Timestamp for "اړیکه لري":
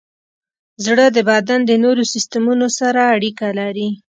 3.15-3.89